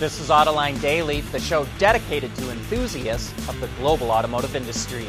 [0.00, 5.06] This is Autoline Daily, the show dedicated to enthusiasts of the global automotive industry.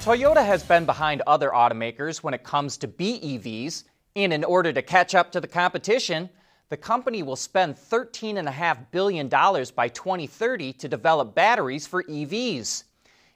[0.00, 3.84] Toyota has been behind other automakers when it comes to BEVs,
[4.16, 6.28] and in order to catch up to the competition,
[6.68, 12.82] the company will spend $13.5 billion by 2030 to develop batteries for EVs.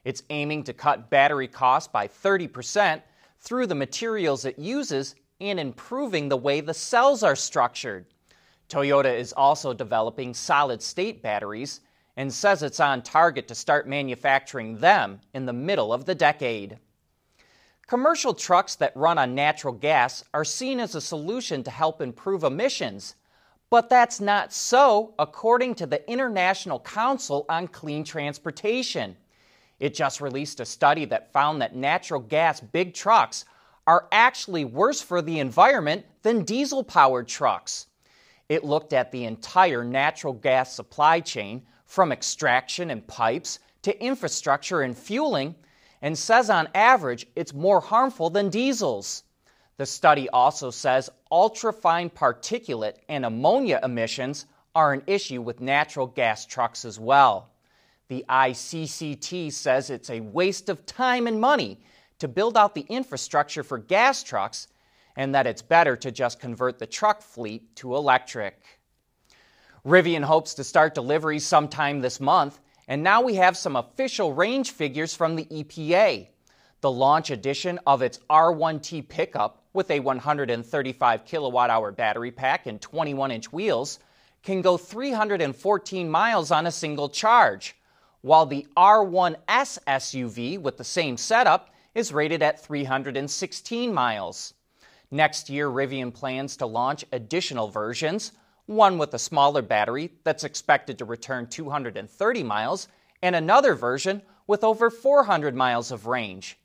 [0.04, 3.02] It's aiming to cut battery costs by 30%
[3.38, 8.06] through the materials it uses and improving the way the cells are structured.
[8.70, 11.80] Toyota is also developing solid state batteries
[12.16, 16.78] and says it's on target to start manufacturing them in the middle of the decade.
[17.86, 22.44] Commercial trucks that run on natural gas are seen as a solution to help improve
[22.44, 23.16] emissions,
[23.68, 29.16] but that's not so, according to the International Council on Clean Transportation.
[29.80, 33.44] It just released a study that found that natural gas big trucks
[33.86, 37.86] are actually worse for the environment than diesel powered trucks.
[38.50, 44.82] It looked at the entire natural gas supply chain from extraction and pipes to infrastructure
[44.82, 45.54] and fueling
[46.02, 49.22] and says on average it's more harmful than diesels.
[49.76, 56.44] The study also says ultrafine particulate and ammonia emissions are an issue with natural gas
[56.44, 57.50] trucks as well.
[58.08, 61.78] The ICCT says it's a waste of time and money
[62.18, 64.66] to build out the infrastructure for gas trucks
[65.16, 68.62] and that it's better to just convert the truck fleet to electric.
[69.84, 74.72] Rivian hopes to start deliveries sometime this month, and now we have some official range
[74.72, 76.28] figures from the EPA.
[76.80, 82.80] The launch edition of its R1T pickup with a 135 kilowatt hour battery pack and
[82.80, 83.98] 21 inch wheels
[84.42, 87.76] can go 314 miles on a single charge,
[88.22, 94.54] while the R1S SUV with the same setup is rated at 316 miles.
[95.10, 98.30] Next year, Rivian plans to launch additional versions,
[98.66, 102.86] one with a smaller battery that's expected to return 230 miles,
[103.20, 106.58] and another version with over 400 miles of range.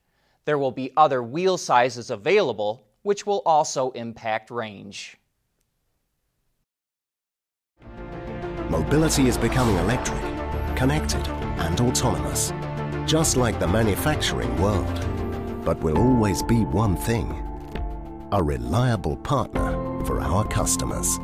[0.45, 5.17] There will be other wheel sizes available, which will also impact range.
[8.69, 10.21] Mobility is becoming electric,
[10.75, 12.53] connected, and autonomous,
[13.07, 15.63] just like the manufacturing world.
[15.65, 17.44] But will always be one thing
[18.35, 19.71] a reliable partner
[20.03, 21.17] for our customers.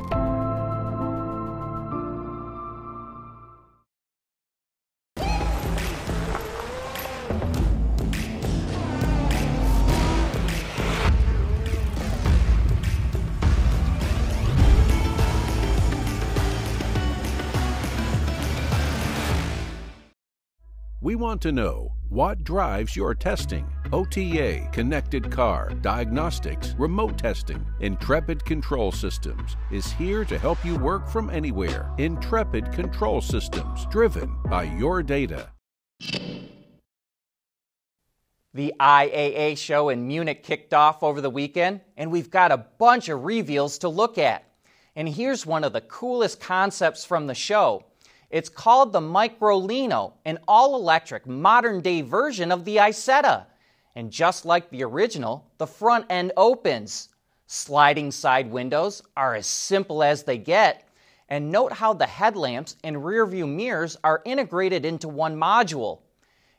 [21.02, 23.81] We want to know what drives your testing?
[23.94, 27.66] OTA, connected car, diagnostics, remote testing.
[27.82, 31.92] Intrepid Control Systems is here to help you work from anywhere.
[31.98, 35.50] Intrepid Control Systems, driven by your data.
[38.54, 43.10] The IAA show in Munich kicked off over the weekend, and we've got a bunch
[43.10, 44.46] of reveals to look at.
[44.96, 47.84] And here's one of the coolest concepts from the show
[48.30, 53.48] it's called the Microlino, an all electric, modern day version of the Isetta.
[53.96, 57.10] And just like the original, the front end opens.
[57.48, 60.88] Sliding side windows are as simple as they get.
[61.28, 66.00] And note how the headlamps and rear view mirrors are integrated into one module.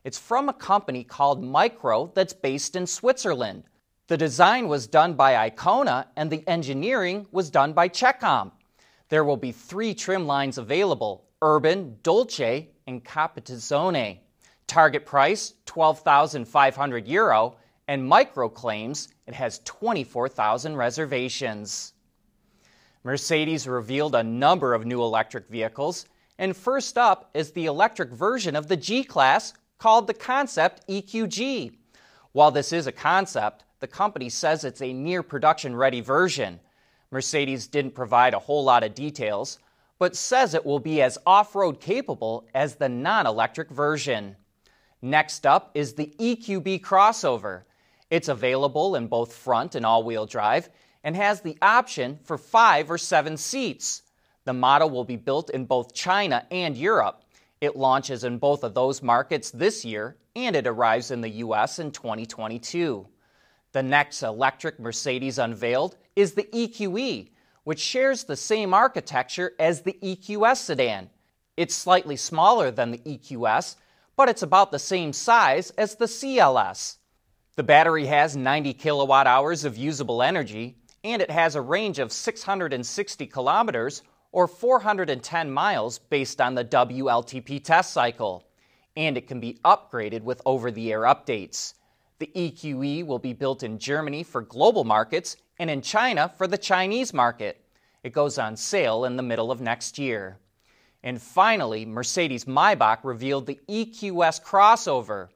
[0.05, 3.65] It's from a company called Micro that's based in Switzerland.
[4.09, 8.53] The design was done by Icona and the engineering was done by Cecomp.
[9.09, 14.19] There will be three trim lines available Urban, Dolce, and Competizione.
[14.73, 17.57] Target price 12,500 euro,
[17.89, 21.93] and Micro claims it has 24,000 reservations.
[23.05, 26.07] Mercedes revealed a number of new electric vehicles,
[26.39, 31.77] and first up is the electric version of the G Class called the Concept EQG.
[32.33, 36.59] While this is a concept, the company says it's a near production ready version.
[37.11, 39.59] Mercedes didn't provide a whole lot of details,
[39.99, 44.35] but says it will be as off road capable as the non electric version.
[45.03, 47.63] Next up is the EQB crossover.
[48.09, 50.69] It's available in both front and all wheel drive
[51.03, 54.03] and has the option for five or seven seats.
[54.45, 57.25] The model will be built in both China and Europe.
[57.61, 61.81] It launches in both of those markets this year and it arrives in the US
[61.81, 63.07] in 2022.
[63.73, 67.31] The next electric Mercedes unveiled is the EQE,
[67.65, 71.11] which shares the same architecture as the EQS sedan.
[71.57, 73.77] It's slightly smaller than the EQS,
[74.17, 76.97] but it's about the same size as the CLS.
[77.57, 82.13] The battery has 90 kilowatt hours of usable energy, and it has a range of
[82.13, 88.47] 660 kilometers or 410 miles based on the WLTP test cycle.
[88.97, 91.75] And it can be upgraded with over the air updates.
[92.19, 96.59] The EQE will be built in Germany for global markets and in China for the
[96.59, 97.65] Chinese market.
[98.03, 100.39] It goes on sale in the middle of next year.
[101.03, 105.29] And finally, Mercedes Maybach revealed the EQS crossover.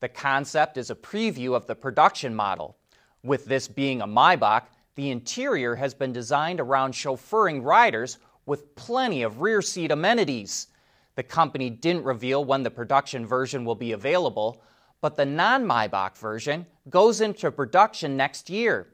[0.00, 2.76] The concept is a preview of the production model.
[3.22, 4.64] With this being a Maybach,
[4.96, 10.66] the interior has been designed around chauffeuring riders with plenty of rear seat amenities.
[11.14, 14.60] The company didn't reveal when the production version will be available,
[15.00, 18.88] but the non Maybach version goes into production next year.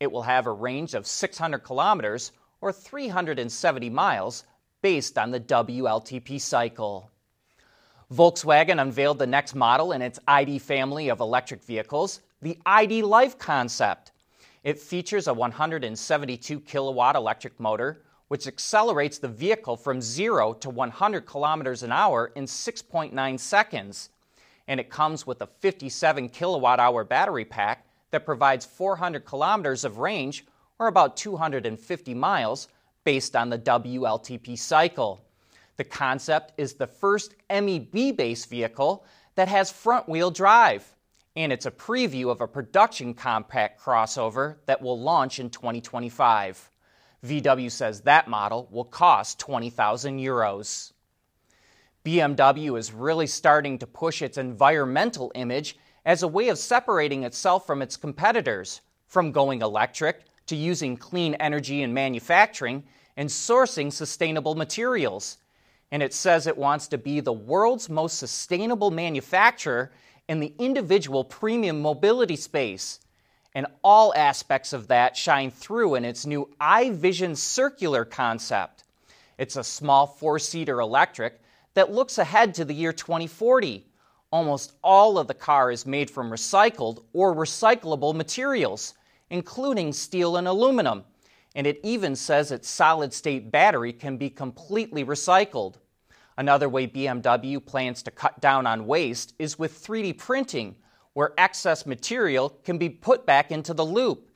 [0.00, 2.32] It will have a range of 600 kilometers
[2.62, 4.44] or 370 miles
[4.86, 7.10] based on the WLTP cycle.
[8.14, 13.36] Volkswagen unveiled the next model in its ID family of electric vehicles, the ID Life
[13.36, 14.12] concept.
[14.62, 21.26] It features a 172 kilowatt electric motor, which accelerates the vehicle from 0 to 100
[21.26, 24.10] kilometers an hour in 6.9 seconds.
[24.68, 29.98] And it comes with a 57 kilowatt hour battery pack that provides 400 kilometers of
[29.98, 30.46] range,
[30.78, 32.68] or about 250 miles,
[33.06, 35.24] based on the WLTP cycle.
[35.76, 39.06] The concept is the first MEB based vehicle
[39.36, 40.96] that has front wheel drive,
[41.36, 46.68] and it's a preview of a production compact crossover that will launch in 2025.
[47.24, 50.92] VW says that model will cost 20,000 euros.
[52.04, 57.68] BMW is really starting to push its environmental image as a way of separating itself
[57.68, 62.82] from its competitors, from going electric to using clean energy in manufacturing
[63.16, 65.38] and sourcing sustainable materials.
[65.90, 69.92] And it says it wants to be the world's most sustainable manufacturer
[70.28, 73.00] in the individual premium mobility space.
[73.54, 78.84] And all aspects of that shine through in its new iVision Circular concept.
[79.38, 81.40] It's a small four seater electric
[81.74, 83.86] that looks ahead to the year 2040
[84.32, 88.94] Almost all of the car is made from recycled or recyclable materials,
[89.30, 91.04] including steel and aluminum,
[91.56, 95.76] and it even says its solid state battery can be completely recycled.
[96.36, 100.76] Another way BMW plans to cut down on waste is with 3D printing,
[101.14, 104.28] where excess material can be put back into the loop.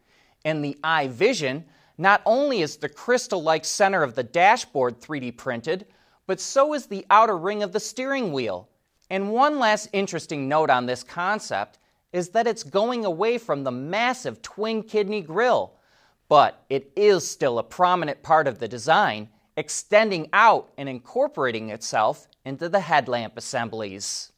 [0.47, 1.65] In the iVision,
[1.99, 5.85] not only is the crystal like center of the dashboard 3D printed,
[6.27, 8.71] but so is the outer ring of the steering wheel.
[9.11, 11.81] And one last interesting note on this concept
[12.15, 15.75] is that it's going away from the massive twin kidney grille,
[16.31, 22.29] but it is still a prominent part of the design, extending out and incorporating itself
[22.44, 24.31] into the headlamp assemblies.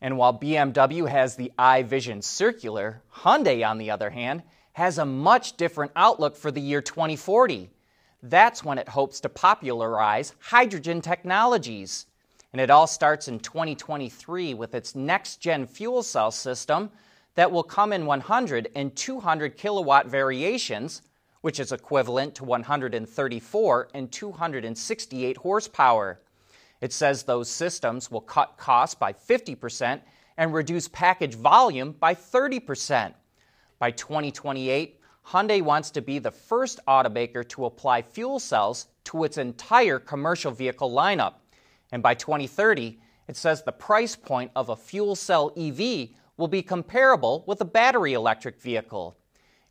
[0.00, 4.42] And while BMW has the iVision Circular, Hyundai, on the other hand,
[4.74, 7.70] has a much different outlook for the year 2040.
[8.22, 12.06] That's when it hopes to popularize hydrogen technologies.
[12.52, 16.90] And it all starts in 2023 with its next gen fuel cell system
[17.34, 21.02] that will come in 100 and 200 kilowatt variations,
[21.40, 26.18] which is equivalent to 134 and 268 horsepower.
[26.86, 30.00] It says those systems will cut costs by 50%
[30.36, 33.12] and reduce package volume by 30%.
[33.80, 39.36] By 2028, Hyundai wants to be the first automaker to apply fuel cells to its
[39.36, 41.34] entire commercial vehicle lineup.
[41.90, 46.62] And by 2030, it says the price point of a fuel cell EV will be
[46.62, 49.16] comparable with a battery electric vehicle.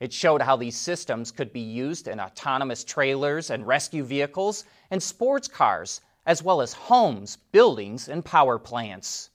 [0.01, 5.01] It showed how these systems could be used in autonomous trailers and rescue vehicles and
[5.01, 9.29] sports cars, as well as homes, buildings, and power plants.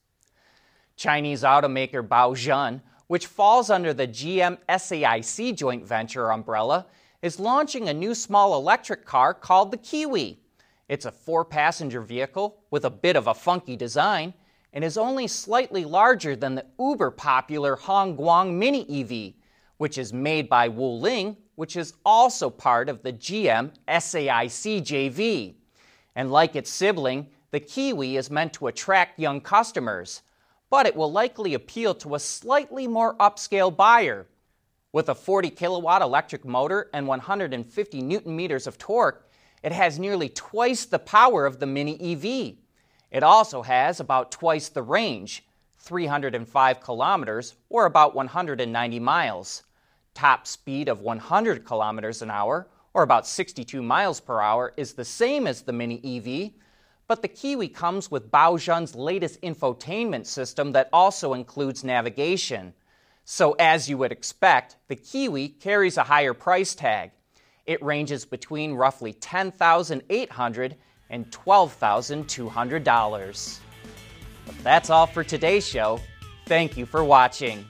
[0.96, 6.86] Chinese automaker Baojun, which falls under the GM SAIC joint venture umbrella,
[7.22, 10.40] is launching a new small electric car called the Kiwi.
[10.88, 14.34] It's a four passenger vehicle with a bit of a funky design
[14.72, 19.34] and is only slightly larger than the uber popular Hongguang Mini EV,
[19.78, 25.54] which is made by Wuling, which is also part of the GM SAIC JV.
[26.20, 30.20] And like its sibling, the Kiwi is meant to attract young customers.
[30.68, 34.26] but it will likely appeal to a slightly more upscale buyer.
[34.92, 39.30] With a 40 kilowatt electric motor and 150 newton meters of torque,
[39.62, 42.58] it has nearly twice the power of the Mini EV.
[43.10, 45.46] It also has about twice the range,
[45.78, 49.62] 305 kilometers or about 190 miles.
[50.12, 55.04] Top speed of 100 kilometers an hour or about 62 miles per hour is the
[55.04, 56.50] same as the Mini EV,
[57.06, 62.72] but the Kiwi comes with Baojun's latest infotainment system that also includes navigation.
[63.24, 67.12] So, as you would expect, the Kiwi carries a higher price tag.
[67.66, 70.74] It ranges between roughly $10,800
[71.10, 73.58] and $12,200.
[74.46, 76.00] But that's all for today's show.
[76.46, 77.64] Thank you for watching.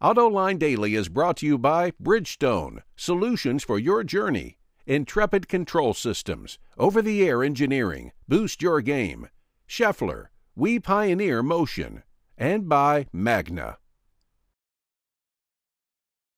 [0.00, 4.56] AutoLine Daily is brought to you by Bridgestone, solutions for your journey.
[4.86, 9.28] Intrepid Control Systems, over the air engineering, boost your game.
[9.66, 12.04] Schaeffler, we pioneer motion.
[12.36, 13.78] And by Magna.